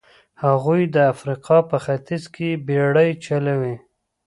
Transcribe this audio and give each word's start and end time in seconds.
هغوی 0.45 0.81
د 0.95 0.97
افریقا 1.13 1.57
په 1.69 1.77
ختیځ 1.85 2.23
کې 2.35 2.49
بېړۍ 2.67 3.09
چلولې. 3.25 3.75